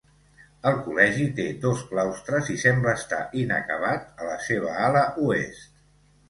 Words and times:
El 0.69 0.77
col·legi 0.85 1.27
té 1.39 1.43
dos 1.65 1.83
claustres 1.89 2.49
i 2.55 2.55
sembla 2.63 2.95
estar 3.01 3.19
inacabat 3.43 4.09
a 4.25 4.31
la 4.31 4.41
seva 4.49 4.73
ala 4.89 5.05
oest. 5.29 5.71